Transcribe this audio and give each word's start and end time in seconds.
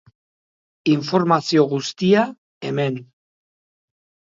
Informazio 0.93 1.67
guztia, 1.75 2.25
hemen. 2.73 3.01